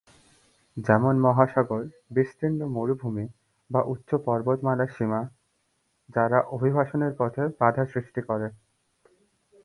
[0.77, 1.81] যেমন মহাসাগর,
[2.11, 3.25] বিস্তীর্ণ মরুভূমি
[3.69, 5.21] বা উচ্চ পর্বতমালার সীমা,
[6.09, 8.47] যারা অভিবাসনের পথে বাধা সৃষ্টি করে।